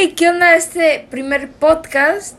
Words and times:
Hey, 0.00 0.12
¿qué 0.14 0.28
onda 0.28 0.54
este 0.54 1.08
primer 1.10 1.50
podcast? 1.50 2.36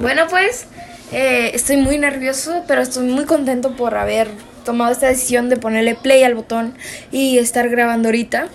Bueno, 0.00 0.28
pues 0.30 0.66
eh, 1.10 1.50
estoy 1.54 1.76
muy 1.76 1.98
nervioso, 1.98 2.62
pero 2.68 2.82
estoy 2.82 3.08
muy 3.08 3.24
contento 3.24 3.74
por 3.74 3.96
haber 3.96 4.28
tomado 4.64 4.92
esta 4.92 5.08
decisión 5.08 5.48
de 5.48 5.56
ponerle 5.56 5.96
play 5.96 6.22
al 6.22 6.36
botón 6.36 6.76
y 7.10 7.38
estar 7.38 7.68
grabando 7.68 8.10
ahorita. 8.10 8.46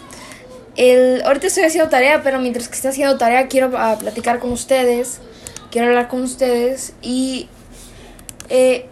El, 0.78 1.22
ahorita 1.24 1.48
estoy 1.48 1.64
haciendo 1.64 1.90
tarea, 1.90 2.24
pero 2.24 2.40
mientras 2.40 2.70
que 2.70 2.76
estoy 2.76 2.92
haciendo 2.92 3.18
tarea 3.18 3.50
quiero 3.50 3.72
ah, 3.76 3.98
platicar 4.00 4.40
con 4.40 4.54
ustedes, 4.54 5.20
quiero 5.70 5.90
hablar 5.90 6.08
con 6.08 6.22
ustedes 6.22 6.94
y 7.02 7.50
eh, 8.48 8.86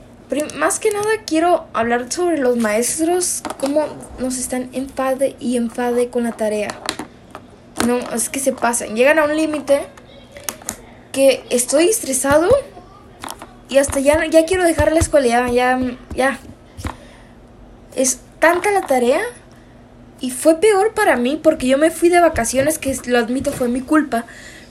más 0.57 0.79
que 0.79 0.91
nada 0.91 1.09
quiero 1.25 1.67
hablar 1.71 2.11
sobre 2.11 2.37
los 2.37 2.57
maestros, 2.57 3.43
cómo 3.61 3.85
nos 4.19 4.37
están 4.37 4.69
enfade 4.73 5.37
y 5.39 5.55
enfade 5.55 6.09
con 6.09 6.25
la 6.25 6.33
tarea. 6.33 6.81
No, 7.89 7.97
es 8.13 8.29
que 8.29 8.39
se 8.39 8.51
pasan. 8.51 8.95
Llegan 8.95 9.17
a 9.17 9.23
un 9.23 9.35
límite 9.35 9.81
que 11.11 11.43
estoy 11.49 11.85
estresado 11.85 12.47
y 13.67 13.79
hasta 13.79 13.99
ya, 13.99 14.23
ya 14.27 14.45
quiero 14.45 14.63
dejar 14.63 14.91
la 14.91 14.99
escuela. 14.99 15.49
Ya, 15.49 15.79
ya, 16.15 16.39
Es 17.95 18.19
tanta 18.37 18.69
la 18.69 18.81
tarea. 18.81 19.21
Y 20.21 20.29
fue 20.29 20.59
peor 20.59 20.93
para 20.93 21.15
mí 21.15 21.39
porque 21.41 21.65
yo 21.65 21.79
me 21.79 21.89
fui 21.89 22.09
de 22.09 22.19
vacaciones, 22.19 22.77
que 22.77 22.95
lo 23.07 23.17
admito 23.17 23.51
fue 23.51 23.69
mi 23.69 23.81
culpa. 23.81 24.25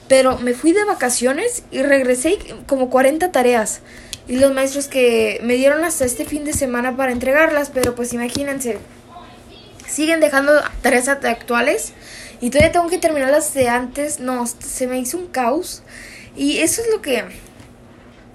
Pero 0.07 0.39
me 0.39 0.55
fui 0.55 0.71
de 0.71 0.85
vacaciones 0.85 1.65
y 1.73 1.83
regresé 1.83 2.39
como 2.69 2.89
40 2.89 3.33
tareas. 3.33 3.81
Y 4.29 4.37
los 4.37 4.55
maestros 4.55 4.87
que 4.87 5.41
me 5.43 5.55
dieron 5.55 5.85
hasta 5.85 6.05
este 6.05 6.25
fin 6.25 6.45
de 6.45 6.53
semana 6.53 6.97
para 6.97 7.11
entregarlas. 7.11 7.71
Pero 7.71 7.97
pues 7.97 8.13
imagínense. 8.13 8.79
Siguen 9.89 10.21
dejando 10.21 10.53
tareas 10.83 11.09
actuales 11.09 11.95
y 12.41 12.51
todavía 12.51 12.73
tengo 12.73 12.89
que 12.89 12.99
terminarlas 12.99 13.55
de 13.55 13.69
antes. 13.69 14.21
No, 14.21 14.47
se 14.47 14.87
me 14.87 14.99
hizo 14.99 15.19
un 15.19 15.27
caos. 15.27 15.83
Y 16.37 16.59
eso 16.59 16.83
es 16.83 16.89
lo 16.91 17.03
que 17.03 17.25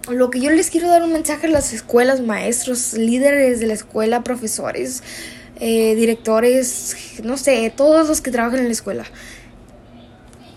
lo 0.10 0.30
que 0.30 0.42
yo 0.42 0.50
les 0.50 0.70
quiero 0.70 0.90
dar 0.90 1.04
un 1.04 1.14
mensaje 1.14 1.48
a 1.48 1.50
las 1.50 1.72
escuelas, 1.72 2.20
maestros, 2.20 2.94
líderes 2.94 3.60
de 3.60 3.68
la 3.68 3.74
escuela, 3.74 4.24
profesores, 4.24 5.02
eh, 5.60 5.96
directores, 5.96 6.96
no 7.24 7.38
sé, 7.38 7.72
todos 7.76 8.08
los 8.08 8.20
que 8.20 8.32
trabajan 8.32 8.60
en 8.60 8.66
la 8.66 8.72
escuela. 8.72 9.06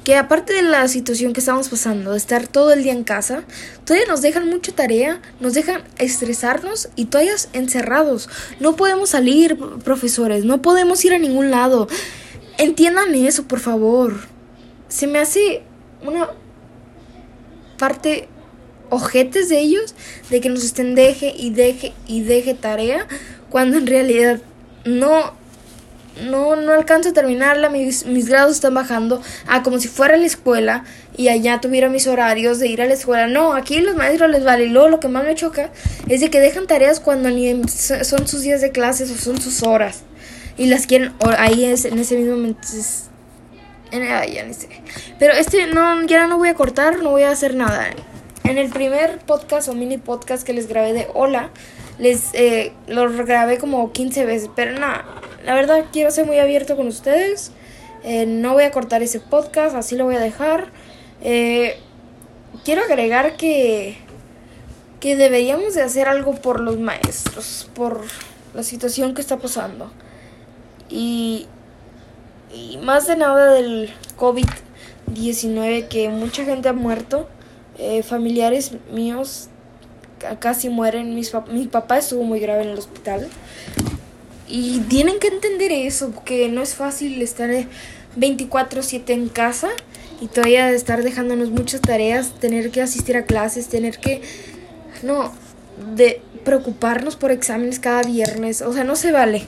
Que 0.02 0.17
aparte 0.17 0.52
de 0.52 0.62
la 0.62 0.86
situación 0.89 1.33
que 1.33 1.41
estamos 1.41 1.69
pasando, 1.69 2.12
de 2.12 2.17
estar 2.17 2.47
todo 2.47 2.72
el 2.72 2.83
día 2.83 2.92
en 2.92 3.05
casa, 3.05 3.44
todavía 3.84 4.06
nos 4.08 4.22
dejan 4.22 4.48
mucha 4.48 4.72
tarea, 4.72 5.20
nos 5.41 5.55
dejan 5.55 5.83
estresarnos 5.98 6.89
y 6.94 7.06
todavía 7.06 7.34
encerrados. 7.52 8.28
No 8.61 8.77
podemos 8.77 9.11
salir, 9.11 9.58
profesores, 9.84 10.44
no 10.44 10.62
podemos 10.62 11.05
ir 11.05 11.12
a 11.12 11.19
ningún 11.19 11.50
lado. 11.50 11.89
Entiendan 12.58 13.14
eso, 13.14 13.44
por 13.44 13.60
favor. 13.60 14.14
Se 14.88 15.06
me 15.06 15.18
hace 15.18 15.62
una 16.02 16.30
parte 17.78 18.28
ojetes 18.88 19.48
de 19.48 19.58
ellos 19.58 19.94
de 20.30 20.40
que 20.40 20.48
nos 20.48 20.64
estén 20.64 20.94
deje 20.94 21.34
y 21.36 21.50
deje 21.50 21.92
y 22.06 22.22
deje 22.22 22.54
tarea 22.54 23.06
cuando 23.50 23.78
en 23.78 23.86
realidad 23.86 24.40
no 24.84 25.34
no 26.24 26.56
no 26.56 26.72
alcanzo 26.72 27.10
a 27.10 27.12
terminarla 27.12 27.68
mis, 27.68 28.06
mis 28.06 28.28
grados 28.28 28.52
están 28.52 28.74
bajando 28.74 29.20
a 29.48 29.62
como 29.62 29.78
si 29.80 29.88
fuera 29.88 30.16
la 30.16 30.24
escuela 30.24 30.84
y 31.16 31.28
allá 31.28 31.60
tuviera 31.60 31.88
mis 31.90 32.06
horarios 32.06 32.58
de 32.58 32.68
ir 32.68 32.80
a 32.80 32.86
la 32.86 32.94
escuela. 32.94 33.27
No 33.27 33.54
aquí 33.54 33.80
los 33.80 33.96
maestros 33.96 34.30
les 34.30 34.44
vale. 34.44 34.64
Y 34.64 34.68
luego 34.68 34.88
lo 34.88 35.00
que 35.00 35.08
más 35.08 35.24
me 35.24 35.34
choca 35.34 35.70
es 36.08 36.20
de 36.20 36.30
que 36.30 36.40
dejan 36.40 36.66
tareas 36.66 37.00
cuando 37.00 37.30
ni 37.30 37.62
son 37.68 38.27
sus 38.27 38.42
días 38.42 38.60
de 38.60 38.70
clases 38.70 39.10
o 39.10 39.16
son 39.16 39.40
sus 39.40 39.62
horas 39.62 40.05
y 40.56 40.66
las 40.66 40.86
quieren 40.86 41.12
ahí 41.38 41.64
es 41.64 41.84
en 41.84 41.98
ese 41.98 42.16
mismo 42.16 42.36
momento 42.36 42.68
en, 43.90 44.02
ya 44.04 44.44
ni 44.44 44.54
sé. 44.54 44.68
pero 45.18 45.32
este 45.34 45.66
no 45.66 46.04
ya 46.06 46.26
no 46.26 46.38
voy 46.38 46.48
a 46.48 46.54
cortar 46.54 47.02
no 47.02 47.10
voy 47.10 47.22
a 47.22 47.30
hacer 47.30 47.54
nada. 47.54 47.88
En 48.44 48.58
el 48.58 48.70
primer 48.70 49.18
podcast 49.18 49.68
o 49.68 49.74
mini 49.74 49.98
podcast 49.98 50.46
que 50.46 50.52
les 50.52 50.68
grabé 50.68 50.92
de 50.92 51.08
hola 51.14 51.50
les 51.98 52.34
eh, 52.34 52.72
lo 52.86 53.11
grabé 53.24 53.58
como 53.58 53.92
15 53.92 54.24
veces 54.24 54.50
pero 54.55 54.78
nada 54.78 55.05
la 55.45 55.55
verdad 55.55 55.84
quiero 55.92 56.11
ser 56.11 56.27
muy 56.27 56.39
abierto 56.39 56.77
con 56.77 56.86
ustedes. 56.89 57.52
Eh, 58.05 58.24
no 58.27 58.52
voy 58.52 58.64
a 58.64 58.70
cortar 58.70 59.02
ese 59.02 59.20
podcast 59.20 59.74
así 59.74 59.96
lo 59.96 60.05
voy 60.05 60.16
a 60.16 60.20
dejar. 60.20 60.68
Eh, 61.22 61.78
quiero 62.64 62.83
agregar 62.83 63.36
que 63.36 63.98
que 65.00 65.16
deberíamos 65.16 65.74
de 65.74 65.83
hacer 65.83 66.08
algo 66.08 66.34
por 66.34 66.61
los 66.61 66.78
maestros 66.78 67.68
por 67.74 68.00
la 68.55 68.62
situación 68.62 69.14
que 69.14 69.20
está 69.20 69.36
pasando 69.36 69.92
y, 70.89 71.47
más 72.83 73.07
de 73.07 73.17
nada 73.17 73.52
del 73.52 73.92
COVID-19 74.17 75.89
que 75.89 76.08
mucha 76.08 76.45
gente 76.45 76.69
ha 76.69 76.73
muerto. 76.73 77.29
Eh, 77.79 78.02
familiares 78.02 78.73
míos 78.91 79.48
casi 80.41 80.69
mueren. 80.69 81.14
Mis, 81.14 81.33
mi 81.51 81.67
papá 81.67 81.98
estuvo 81.98 82.23
muy 82.23 82.41
grave 82.41 82.63
en 82.63 82.70
el 82.70 82.79
hospital. 82.79 83.29
Y 84.48 84.80
tienen 84.89 85.19
que 85.19 85.29
entender 85.29 85.73
eso, 85.73 86.13
que 86.25 86.48
no 86.48 86.63
es 86.63 86.75
fácil 86.75 87.20
estar 87.20 87.51
24/7 88.17 89.13
en 89.13 89.29
casa 89.29 89.69
y 90.20 90.29
todavía 90.29 90.70
estar 90.70 91.02
dejándonos 91.02 91.51
muchas 91.51 91.80
tareas, 91.80 92.33
tener 92.41 92.70
que 92.70 92.80
asistir 92.80 93.17
a 93.17 93.25
clases, 93.25 93.69
tener 93.69 93.98
que... 93.98 94.23
No, 95.02 95.33
de 95.95 96.23
preocuparnos 96.45 97.17
por 97.17 97.33
exámenes 97.33 97.80
cada 97.80 98.02
viernes, 98.02 98.63
o 98.63 98.73
sea, 98.73 98.85
no 98.85 98.96
se 98.96 99.13
vale. 99.13 99.45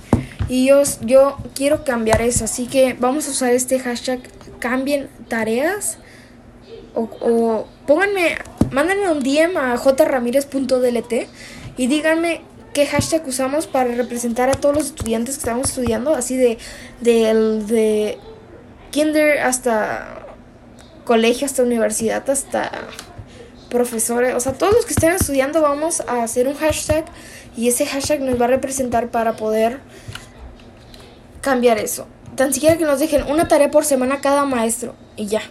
Y 0.49 0.67
yo, 0.67 0.83
yo 1.03 1.37
quiero 1.55 1.85
cambiar 1.85 2.23
eso, 2.23 2.45
así 2.45 2.67
que 2.67 2.95
vamos 2.99 3.29
a 3.29 3.31
usar 3.31 3.53
este 3.53 3.79
hashtag 3.79 4.21
cambien 4.59 5.09
tareas 5.29 5.99
o, 6.95 7.67
pónganme, 7.87 8.39
mándenme 8.71 9.11
un 9.11 9.23
DM 9.23 9.57
a 9.57 9.77
jramirez.dlt 9.77 11.13
y 11.77 11.87
díganme 11.87 12.41
qué 12.73 12.87
hashtag 12.87 13.27
usamos 13.27 13.67
para 13.67 13.95
representar 13.95 14.49
a 14.49 14.55
todos 14.55 14.75
los 14.75 14.87
estudiantes 14.87 15.37
que 15.37 15.41
estamos 15.41 15.69
estudiando, 15.69 16.15
así 16.15 16.37
de, 16.37 16.59
de, 17.01 17.35
de 17.67 18.19
kinder 18.91 19.39
hasta 19.41 20.27
colegio, 21.05 21.47
hasta 21.47 21.63
universidad, 21.63 22.29
hasta 22.29 22.71
profesores, 23.71 24.35
o 24.35 24.41
sea, 24.41 24.53
todos 24.53 24.73
los 24.75 24.87
que 24.87 24.95
estén 24.95 25.13
estudiando 25.13 25.61
vamos 25.61 26.01
a 26.01 26.23
hacer 26.23 26.49
un 26.49 26.55
hashtag 26.55 27.05
y 27.57 27.69
ese 27.69 27.87
hashtag 27.87 28.21
nos 28.21 28.41
va 28.41 28.47
a 28.47 28.49
representar 28.49 29.11
para 29.11 29.37
poder 29.37 29.81
cambiar 31.41 31.79
eso. 31.79 32.07
Tan 32.37 32.53
siquiera 32.53 32.77
que 32.77 32.85
nos 32.85 33.01
dejen 33.01 33.25
una 33.25 33.49
tarea 33.49 33.71
por 33.71 33.85
semana 33.85 34.21
cada 34.21 34.45
maestro 34.45 34.95
y 35.17 35.27
ya. 35.27 35.43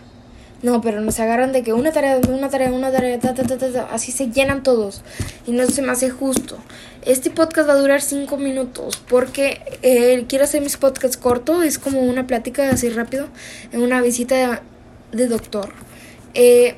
No, 0.63 0.81
pero 0.81 1.01
nos 1.01 1.19
agarran 1.19 1.51
de 1.51 1.61
que 1.61 1.73
una 1.73 1.91
tarea, 1.91 2.19
una 2.29 2.49
tarea, 2.49 2.71
una 2.71 2.91
tarea, 2.91 3.19
ta, 3.19 3.35
ta, 3.35 3.43
ta, 3.45 3.87
así 3.91 4.11
se 4.11 4.31
llenan 4.31 4.63
todos. 4.63 5.03
Y 5.45 5.51
no 5.51 5.67
se 5.67 5.83
me 5.83 5.91
hace 5.91 6.09
justo. 6.09 6.57
Este 7.05 7.29
podcast 7.29 7.69
va 7.69 7.73
a 7.73 7.77
durar 7.77 8.01
cinco 8.01 8.37
minutos 8.37 8.97
porque 9.07 9.61
eh, 9.83 10.25
quiero 10.27 10.45
hacer 10.45 10.61
mis 10.61 10.77
podcasts 10.77 11.15
cortos. 11.15 11.63
Es 11.63 11.77
como 11.77 12.01
una 12.01 12.25
plática 12.25 12.69
así 12.69 12.89
rápido 12.89 13.27
en 13.71 13.81
una 13.81 14.01
visita 14.01 14.63
de, 15.11 15.27
doctor. 15.27 15.69
Eh, 16.33 16.75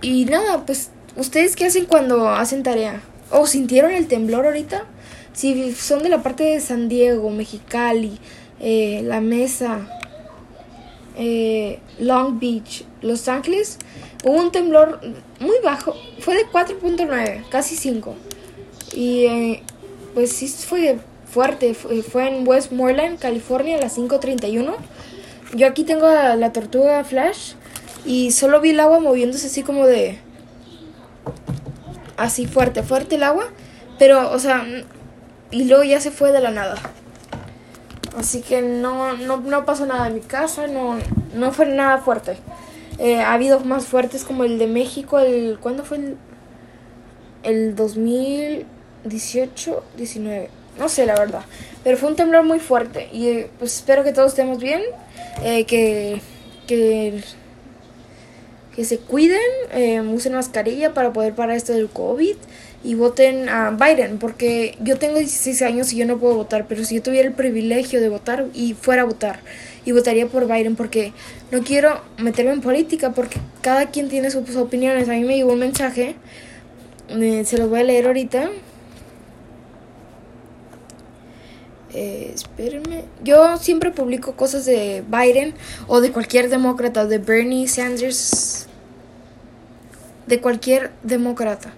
y 0.00 0.24
nada, 0.26 0.64
pues, 0.64 0.90
¿ustedes 1.16 1.56
qué 1.56 1.66
hacen 1.66 1.86
cuando 1.86 2.28
hacen 2.28 2.62
tarea? 2.62 3.02
¿O 3.30 3.46
sintieron 3.46 3.90
el 3.90 4.06
temblor 4.06 4.46
ahorita? 4.46 4.84
Si 5.32 5.72
son 5.74 6.02
de 6.02 6.08
la 6.08 6.22
parte 6.22 6.44
de 6.44 6.60
San 6.60 6.88
Diego, 6.88 7.30
Mexicali, 7.30 8.18
eh, 8.60 9.00
La 9.04 9.20
Mesa, 9.20 9.88
eh, 11.16 11.78
Long 11.98 12.38
Beach, 12.38 12.84
Los 13.00 13.28
Ángeles, 13.28 13.78
hubo 14.24 14.34
un 14.34 14.52
temblor 14.52 15.00
muy 15.40 15.56
bajo, 15.64 15.94
fue 16.20 16.34
de 16.34 16.46
4.9, 16.46 17.44
casi 17.48 17.76
5. 17.76 18.14
Y 18.94 19.24
eh, 19.24 19.62
pues 20.14 20.32
sí 20.32 20.48
fue 20.48 20.98
fuerte, 21.30 21.74
fue, 21.74 22.28
en 22.28 22.46
Westmoreland, 22.46 23.18
California, 23.18 23.78
a 23.78 23.80
las 23.80 23.96
5.31. 23.96 24.74
Yo 25.54 25.66
aquí 25.66 25.84
tengo 25.84 26.08
la 26.08 26.52
tortuga 26.52 27.04
Flash 27.04 27.54
y 28.04 28.32
solo 28.32 28.60
vi 28.60 28.70
el 28.70 28.80
agua 28.80 29.00
moviéndose 29.00 29.46
así 29.46 29.62
como 29.62 29.86
de... 29.86 30.18
Así 32.16 32.46
fuerte, 32.46 32.82
fuerte 32.82 33.16
el 33.16 33.22
agua. 33.22 33.48
Pero, 33.98 34.30
o 34.30 34.38
sea, 34.38 34.64
y 35.52 35.64
luego 35.64 35.84
ya 35.84 36.00
se 36.00 36.10
fue 36.10 36.32
de 36.32 36.40
la 36.40 36.50
nada. 36.50 36.74
Así 38.16 38.42
que 38.42 38.60
no, 38.60 39.16
no, 39.16 39.38
no 39.38 39.64
pasó 39.64 39.86
nada 39.86 40.08
en 40.08 40.14
mi 40.14 40.20
casa, 40.20 40.66
no, 40.66 40.98
no 41.34 41.52
fue 41.52 41.66
nada 41.66 41.98
fuerte. 41.98 42.36
Eh, 42.98 43.20
ha 43.20 43.32
habido 43.32 43.60
más 43.60 43.86
fuertes 43.86 44.24
como 44.24 44.42
el 44.44 44.58
de 44.58 44.66
México, 44.66 45.18
el 45.18 45.58
¿cuándo 45.60 45.84
fue 45.84 45.98
el, 45.98 46.16
el 47.42 47.74
2018, 47.74 49.84
19? 49.96 50.50
No 50.78 50.88
sé 50.88 51.06
la 51.06 51.14
verdad, 51.14 51.42
pero 51.84 51.96
fue 51.96 52.10
un 52.10 52.16
temblor 52.16 52.44
muy 52.44 52.58
fuerte 52.58 53.08
y 53.12 53.28
eh, 53.28 53.50
pues 53.58 53.76
espero 53.76 54.04
que 54.04 54.12
todos 54.12 54.32
estemos 54.32 54.58
bien, 54.58 54.82
eh, 55.42 55.64
que, 55.64 56.20
que 56.66 57.22
que 58.74 58.84
se 58.84 58.98
cuiden, 58.98 59.40
eh, 59.72 60.00
usen 60.00 60.32
mascarilla 60.34 60.94
para 60.94 61.12
poder 61.12 61.34
parar 61.34 61.56
esto 61.56 61.72
del 61.72 61.88
COVID 61.88 62.36
y 62.84 62.94
voten 62.94 63.48
a 63.48 63.70
Biden, 63.70 64.18
porque 64.18 64.76
yo 64.82 64.98
tengo 64.98 65.18
16 65.18 65.62
años 65.62 65.92
y 65.92 65.98
yo 65.98 66.06
no 66.06 66.18
puedo 66.18 66.34
votar, 66.34 66.66
pero 66.66 66.84
si 66.84 66.96
yo 66.96 67.02
tuviera 67.02 67.28
el 67.28 67.34
privilegio 67.34 68.00
de 68.00 68.08
votar 68.08 68.46
y 68.54 68.74
fuera 68.74 69.02
a 69.02 69.04
votar, 69.04 69.40
y 69.84 69.92
votaría 69.92 70.26
por 70.26 70.46
Biden, 70.46 70.76
porque 70.76 71.12
no 71.50 71.62
quiero 71.62 72.00
meterme 72.18 72.52
en 72.52 72.60
política, 72.60 73.10
porque 73.12 73.38
cada 73.60 73.90
quien 73.90 74.08
tiene 74.08 74.30
sus, 74.30 74.56
opiniones. 74.56 75.08
A 75.08 75.12
mí 75.12 75.24
me 75.24 75.36
llegó 75.36 75.52
un 75.52 75.58
mensaje, 75.58 76.14
se 77.08 77.58
los 77.58 77.68
voy 77.68 77.80
a 77.80 77.84
leer 77.84 78.06
ahorita. 78.06 78.50
Eh, 81.94 82.32
espérenme. 82.34 83.04
Yo 83.22 83.56
siempre 83.58 83.90
publico 83.90 84.34
cosas 84.34 84.64
de 84.64 85.04
Biden 85.06 85.54
o 85.86 86.00
de 86.00 86.10
cualquier 86.10 86.48
demócrata, 86.48 87.06
de 87.06 87.18
Bernie 87.18 87.68
Sanders, 87.68 88.66
de 90.26 90.40
cualquier 90.40 90.90
demócrata. 91.02 91.72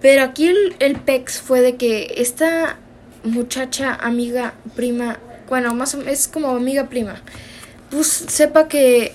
Pero 0.00 0.22
aquí 0.22 0.46
el, 0.46 0.76
el 0.78 0.96
PEX 1.00 1.40
fue 1.40 1.60
de 1.60 1.76
que 1.76 2.14
esta 2.16 2.78
muchacha, 3.24 3.94
amiga, 3.94 4.54
prima, 4.74 5.18
bueno, 5.48 5.74
más 5.74 5.94
o, 5.94 6.02
es 6.02 6.28
como 6.28 6.50
amiga 6.50 6.88
prima, 6.88 7.20
pues 7.90 8.08
sepa 8.08 8.68
que, 8.68 9.12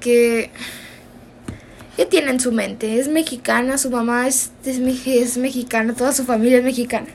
que, 0.00 0.50
¿qué 1.96 2.04
tiene 2.04 2.30
en 2.30 2.40
su 2.40 2.52
mente? 2.52 3.00
Es 3.00 3.08
mexicana, 3.08 3.78
su 3.78 3.90
mamá 3.90 4.28
es, 4.28 4.52
es, 4.64 4.78
es 5.06 5.38
mexicana, 5.38 5.94
toda 5.94 6.12
su 6.12 6.24
familia 6.24 6.58
es 6.58 6.64
mexicana. 6.64 7.08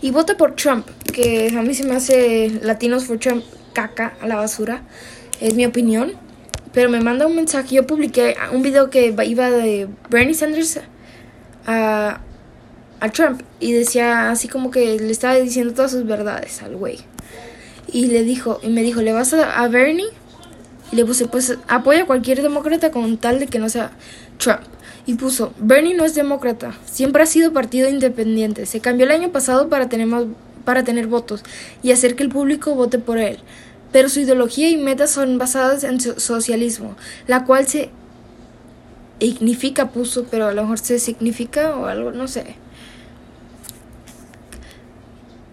Y 0.00 0.12
vota 0.12 0.36
por 0.36 0.54
Trump, 0.54 0.86
que 1.12 1.52
a 1.56 1.62
mí 1.62 1.74
se 1.74 1.84
me 1.84 1.96
hace 1.96 2.50
Latinos 2.62 3.04
for 3.04 3.18
Trump 3.18 3.44
caca 3.72 4.14
a 4.20 4.26
la 4.26 4.36
basura, 4.36 4.82
es 5.40 5.54
mi 5.54 5.66
opinión. 5.66 6.12
Pero 6.72 6.90
me 6.90 7.00
manda 7.00 7.26
un 7.26 7.34
mensaje, 7.34 7.74
yo 7.74 7.86
publiqué 7.86 8.36
un 8.52 8.62
video 8.62 8.90
que 8.90 9.14
iba 9.24 9.50
de 9.50 9.88
Bernie 10.10 10.34
Sanders 10.34 10.80
a, 11.66 12.20
Trump 13.12 13.42
y 13.58 13.72
decía 13.72 14.30
así 14.30 14.48
como 14.48 14.70
que 14.70 14.98
le 14.98 15.10
estaba 15.10 15.36
diciendo 15.36 15.72
todas 15.72 15.92
sus 15.92 16.04
verdades 16.04 16.62
al 16.62 16.76
güey. 16.76 16.98
Y 17.90 18.06
le 18.06 18.22
dijo, 18.22 18.60
y 18.62 18.68
me 18.68 18.82
dijo, 18.82 19.00
¿le 19.00 19.12
vas 19.12 19.32
a, 19.32 19.62
a 19.62 19.68
Bernie? 19.68 20.08
Y 20.92 20.96
le 20.96 21.04
puse, 21.04 21.26
pues 21.26 21.58
apoya 21.68 22.02
a 22.02 22.06
cualquier 22.06 22.42
demócrata 22.42 22.90
con 22.90 23.18
tal 23.18 23.38
de 23.38 23.46
que 23.46 23.58
no 23.58 23.68
sea 23.68 23.92
Trump. 24.38 24.62
Y 25.06 25.14
puso, 25.14 25.54
Bernie 25.58 25.94
no 25.94 26.04
es 26.04 26.14
demócrata, 26.14 26.74
siempre 26.84 27.22
ha 27.22 27.26
sido 27.26 27.52
partido 27.52 27.88
independiente. 27.88 28.66
Se 28.66 28.80
cambió 28.80 29.06
el 29.06 29.12
año 29.12 29.30
pasado 29.30 29.68
para 29.68 29.88
tener, 29.88 30.08
para 30.64 30.84
tener 30.84 31.06
votos 31.06 31.42
y 31.82 31.92
hacer 31.92 32.14
que 32.14 32.22
el 32.22 32.28
público 32.28 32.74
vote 32.74 32.98
por 32.98 33.18
él. 33.18 33.38
Pero 33.90 34.10
su 34.10 34.20
ideología 34.20 34.68
y 34.68 34.76
metas 34.76 35.10
son 35.10 35.38
basadas 35.38 35.82
en 35.82 35.98
socialismo, 35.98 36.94
la 37.26 37.44
cual 37.44 37.66
se 37.66 37.90
significa 39.18 39.90
puso, 39.90 40.26
pero 40.30 40.46
a 40.46 40.52
lo 40.52 40.62
mejor 40.62 40.78
se 40.78 40.98
significa 40.98 41.74
o 41.74 41.86
algo, 41.86 42.12
no 42.12 42.28
sé. 42.28 42.56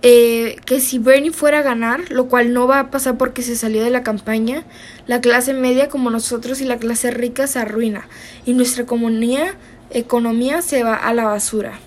Eh, 0.07 0.57
que 0.67 0.81
si 0.81 0.99
Bernie 0.99 1.31
fuera 1.31 1.59
a 1.59 1.61
ganar, 1.63 2.11
lo 2.11 2.27
cual 2.27 2.53
no 2.53 2.67
va 2.67 2.79
a 2.79 2.91
pasar 2.91 3.17
porque 3.17 3.41
se 3.41 3.55
salió 3.55 3.83
de 3.83 3.89
la 3.89 4.03
campaña, 4.03 4.63
la 5.07 5.19
clase 5.19 5.55
media 5.55 5.89
como 5.89 6.11
nosotros 6.11 6.61
y 6.61 6.65
la 6.65 6.77
clase 6.77 7.09
rica 7.09 7.47
se 7.47 7.57
arruina 7.57 8.07
y 8.45 8.53
nuestra 8.53 8.83
economía, 8.83 9.55
economía 9.89 10.61
se 10.61 10.83
va 10.83 10.93
a 10.93 11.11
la 11.15 11.23
basura. 11.23 11.79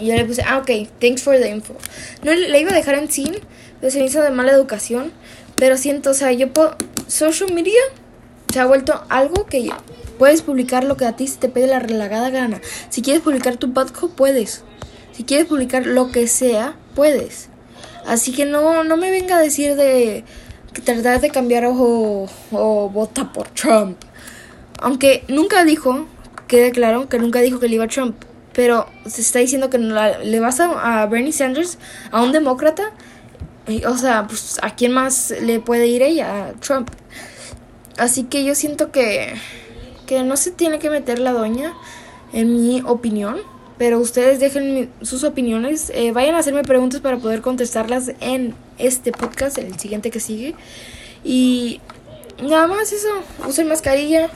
Y 0.00 0.08
yo 0.08 0.16
le 0.16 0.24
puse, 0.24 0.42
ah, 0.42 0.58
ok, 0.58 0.88
thanks 0.98 1.22
for 1.22 1.38
the 1.38 1.48
info. 1.48 1.76
No 2.24 2.34
le 2.34 2.60
iba 2.60 2.72
a 2.72 2.74
dejar 2.74 2.96
en 2.96 3.08
sin, 3.08 3.36
pero 3.80 3.92
se 3.92 4.04
hizo 4.04 4.20
de 4.20 4.32
mala 4.32 4.50
educación. 4.50 5.12
Pero 5.54 5.76
siento, 5.76 6.10
o 6.10 6.14
sea, 6.14 6.32
yo 6.32 6.52
puedo. 6.52 6.76
Social 7.06 7.54
media 7.54 7.80
se 8.52 8.58
ha 8.58 8.66
vuelto 8.66 9.04
algo 9.08 9.46
que 9.46 9.70
Puedes 10.18 10.42
publicar 10.42 10.82
lo 10.82 10.96
que 10.96 11.04
a 11.04 11.14
ti 11.14 11.28
se 11.28 11.38
te 11.38 11.48
pide 11.48 11.68
la 11.68 11.78
relagada 11.78 12.30
gana. 12.30 12.60
Si 12.88 13.02
quieres 13.02 13.22
publicar 13.22 13.56
tu 13.56 13.72
podcast, 13.72 14.12
puedes. 14.16 14.64
Si 15.12 15.22
quieres 15.22 15.46
publicar 15.46 15.86
lo 15.86 16.10
que 16.10 16.26
sea, 16.26 16.76
puedes. 16.94 17.48
Así 18.06 18.32
que 18.32 18.44
no, 18.44 18.84
no 18.84 18.96
me 18.96 19.10
venga 19.10 19.36
a 19.36 19.40
decir 19.40 19.76
de 19.76 20.24
que 20.72 20.82
tratar 20.82 21.20
de 21.20 21.30
cambiar 21.30 21.64
o, 21.66 22.26
o 22.52 22.90
vota 22.90 23.32
por 23.32 23.48
Trump. 23.48 23.98
Aunque 24.80 25.24
nunca 25.28 25.64
dijo, 25.64 26.06
quede 26.48 26.72
claro, 26.72 27.08
que 27.08 27.18
nunca 27.18 27.40
dijo 27.40 27.60
que 27.60 27.68
le 27.68 27.76
iba 27.76 27.84
a 27.84 27.88
Trump. 27.88 28.16
Pero 28.52 28.86
se 29.06 29.22
está 29.22 29.38
diciendo 29.38 29.70
que 29.70 29.78
le 29.78 30.40
vas 30.40 30.60
a, 30.60 31.02
a, 31.02 31.06
Bernie 31.06 31.32
Sanders, 31.32 31.78
a 32.10 32.22
un 32.22 32.32
demócrata. 32.32 32.92
o 33.86 33.96
sea, 33.96 34.26
pues 34.26 34.58
a 34.62 34.74
quién 34.74 34.92
más 34.92 35.34
le 35.42 35.60
puede 35.60 35.86
ir 35.86 36.02
ella, 36.02 36.48
a 36.48 36.52
Trump. 36.54 36.90
Así 37.98 38.24
que 38.24 38.44
yo 38.44 38.54
siento 38.54 38.92
que 38.92 39.34
que 40.06 40.22
no 40.22 40.36
se 40.36 40.50
tiene 40.50 40.78
que 40.78 40.90
meter 40.90 41.18
la 41.18 41.32
doña, 41.32 41.72
en 42.32 42.52
mi 42.52 42.82
opinión. 42.82 43.38
Pero 43.78 43.98
ustedes 43.98 44.38
dejen 44.38 44.90
sus 45.02 45.24
opiniones. 45.24 45.90
Eh, 45.94 46.12
vayan 46.12 46.34
a 46.36 46.38
hacerme 46.38 46.62
preguntas 46.62 47.00
para 47.00 47.16
poder 47.18 47.40
contestarlas 47.40 48.12
en 48.20 48.54
este 48.78 49.12
podcast, 49.12 49.58
el 49.58 49.78
siguiente 49.78 50.10
que 50.10 50.20
sigue. 50.20 50.54
Y 51.24 51.80
nada 52.42 52.66
más 52.66 52.92
eso. 52.92 53.08
Usen 53.48 53.68
mascarilla. 53.68 54.30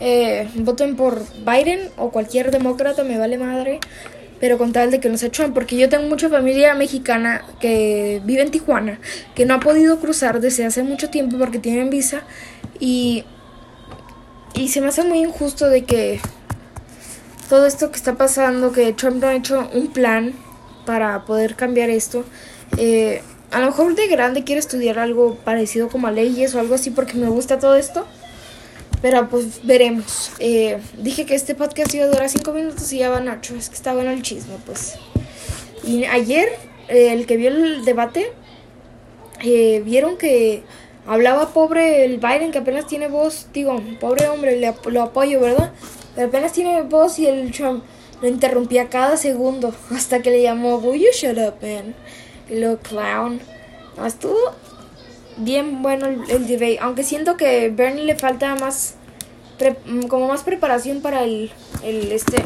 Eh, 0.00 0.48
voten 0.56 0.96
por 0.96 1.22
Biden 1.44 1.90
o 1.96 2.10
cualquier 2.10 2.50
demócrata, 2.50 3.04
me 3.04 3.18
vale 3.18 3.38
madre. 3.38 3.78
Pero 4.40 4.58
con 4.58 4.72
tal 4.72 4.90
de 4.90 5.00
que 5.00 5.08
no 5.08 5.18
se 5.18 5.30
Trump. 5.30 5.54
Porque 5.54 5.76
yo 5.76 5.88
tengo 5.88 6.08
mucha 6.08 6.28
familia 6.28 6.74
mexicana 6.74 7.44
que 7.60 8.20
vive 8.24 8.42
en 8.42 8.50
Tijuana. 8.50 9.00
Que 9.34 9.46
no 9.46 9.54
ha 9.54 9.60
podido 9.60 10.00
cruzar 10.00 10.40
desde 10.40 10.64
hace 10.64 10.82
mucho 10.82 11.10
tiempo 11.10 11.38
porque 11.38 11.58
tienen 11.58 11.90
visa. 11.90 12.22
Y 12.80 13.24
y 14.58 14.68
se 14.68 14.80
me 14.80 14.88
hace 14.88 15.04
muy 15.04 15.20
injusto 15.20 15.68
de 15.68 15.84
que 15.84 16.20
todo 17.48 17.66
esto 17.66 17.90
que 17.90 17.96
está 17.96 18.14
pasando, 18.14 18.72
que 18.72 18.92
Trump 18.92 19.22
no 19.22 19.28
ha 19.28 19.34
hecho 19.34 19.68
un 19.72 19.88
plan 19.88 20.34
para 20.84 21.24
poder 21.24 21.54
cambiar 21.54 21.90
esto. 21.90 22.24
Eh, 22.76 23.22
a 23.50 23.60
lo 23.60 23.66
mejor 23.66 23.94
de 23.94 24.06
grande 24.08 24.44
quiero 24.44 24.58
estudiar 24.58 24.98
algo 24.98 25.36
parecido 25.36 25.88
como 25.88 26.06
a 26.06 26.10
leyes 26.10 26.54
o 26.54 26.60
algo 26.60 26.74
así 26.74 26.90
porque 26.90 27.14
me 27.14 27.28
gusta 27.28 27.58
todo 27.58 27.76
esto. 27.76 28.06
Pero 29.00 29.28
pues 29.28 29.64
veremos. 29.64 30.32
Eh, 30.40 30.78
dije 30.98 31.24
que 31.24 31.34
este 31.34 31.54
podcast 31.54 31.94
iba 31.94 32.04
a 32.04 32.08
durar 32.08 32.28
5 32.28 32.52
minutos 32.52 32.92
y 32.92 32.98
ya 32.98 33.10
van 33.10 33.28
8. 33.28 33.54
Es 33.56 33.68
que 33.68 33.76
está 33.76 33.94
bueno 33.94 34.10
el 34.10 34.22
chisme, 34.22 34.54
pues. 34.66 34.96
Y 35.84 36.04
ayer, 36.04 36.48
eh, 36.88 37.12
el 37.12 37.26
que 37.26 37.36
vio 37.36 37.48
el 37.48 37.84
debate, 37.84 38.32
vieron 39.40 40.18
que 40.18 40.64
Hablaba 41.06 41.48
pobre 41.48 42.04
el 42.04 42.18
Biden 42.18 42.50
que 42.50 42.58
apenas 42.58 42.86
tiene 42.86 43.08
voz, 43.08 43.46
digo, 43.52 43.80
pobre 43.98 44.28
hombre, 44.28 44.58
le, 44.58 44.74
lo 44.90 45.02
apoyo, 45.02 45.40
¿verdad? 45.40 45.72
Pero 46.14 46.28
apenas 46.28 46.52
tiene 46.52 46.82
voz 46.82 47.18
y 47.18 47.26
el 47.26 47.50
Trump 47.52 47.82
lo 48.20 48.28
interrumpía 48.28 48.88
cada 48.88 49.16
segundo 49.16 49.74
hasta 49.94 50.20
que 50.20 50.30
le 50.30 50.42
llamó, 50.42 50.76
Will 50.76 51.00
you 51.00 51.08
shut 51.12 51.38
up, 51.38 51.54
man? 51.62 51.94
Lo 52.50 52.78
clown. 52.78 53.40
estuvo 54.04 54.38
bien 55.36 55.82
bueno 55.82 56.06
el, 56.06 56.46
debate, 56.46 56.78
aunque 56.80 57.04
siento 57.04 57.36
que 57.36 57.70
Bernie 57.70 58.04
le 58.04 58.16
falta 58.16 58.54
más, 58.56 58.94
como 60.08 60.28
más 60.28 60.42
preparación 60.42 61.00
para 61.00 61.22
el, 61.22 61.50
el, 61.84 62.12
este, 62.12 62.42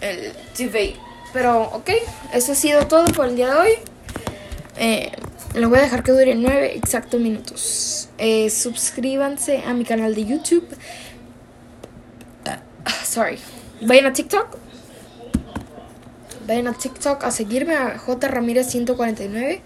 el 0.00 0.32
debate. 0.56 0.96
Pero, 1.32 1.62
ok, 1.62 1.90
eso 2.32 2.52
ha 2.52 2.54
sido 2.54 2.86
todo 2.86 3.04
por 3.12 3.26
el 3.26 3.36
día 3.36 3.52
de 3.52 3.60
hoy. 3.60 3.70
Eh, 4.78 5.12
lo 5.58 5.68
voy 5.68 5.78
a 5.78 5.82
dejar 5.82 6.02
que 6.02 6.12
dure 6.12 6.34
9 6.34 6.76
exactos 6.76 7.20
minutos. 7.20 8.08
Eh, 8.18 8.50
suscríbanse 8.50 9.62
a 9.66 9.74
mi 9.74 9.84
canal 9.84 10.14
de 10.14 10.24
YouTube. 10.24 10.66
Uh, 12.46 13.04
sorry. 13.04 13.38
Vayan 13.82 14.06
a 14.06 14.12
TikTok. 14.12 14.56
Vayan 16.46 16.68
a 16.68 16.72
TikTok 16.72 17.24
a 17.24 17.30
seguirme 17.30 17.74
a 17.74 17.98
J 17.98 18.28
Ramírez 18.28 18.70
149 18.70 19.60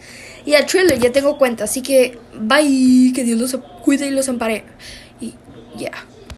y 0.44 0.54
a 0.54 0.66
Trailer 0.66 0.98
ya 0.98 1.12
tengo 1.12 1.38
cuenta, 1.38 1.64
así 1.64 1.80
que 1.80 2.18
bye, 2.34 3.12
que 3.14 3.22
Dios 3.22 3.38
los 3.38 3.56
cuide 3.84 4.06
y 4.06 4.10
los 4.10 4.28
ampare. 4.28 4.64
Y 5.20 5.34
ya. 5.76 5.92